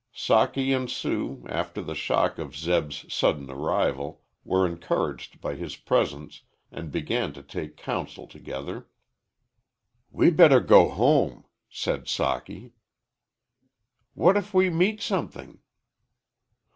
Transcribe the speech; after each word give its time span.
Socky 0.15 0.75
and 0.75 0.89
Sue, 0.89 1.45
after 1.47 1.79
the 1.79 1.93
shock 1.93 2.39
of 2.39 2.57
Zeb's 2.57 3.05
sudden 3.13 3.51
arrival, 3.51 4.23
were 4.43 4.65
encouraged 4.65 5.39
by 5.39 5.53
his 5.53 5.75
presence 5.75 6.41
and 6.71 6.91
began 6.91 7.33
to 7.33 7.43
take 7.43 7.77
counsel 7.77 8.25
together. 8.25 8.87
"We 10.09 10.31
better 10.31 10.59
go 10.59 10.89
home," 10.89 11.45
said 11.69 12.05
Socky. 12.05 12.71
"What 14.15 14.35
if 14.35 14.55
we 14.55 14.71
meet 14.71 15.03
something?" 15.03 15.59